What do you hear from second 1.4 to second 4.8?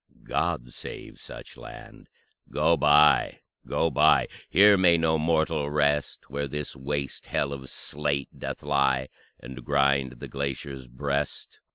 land! Go by, go by: Here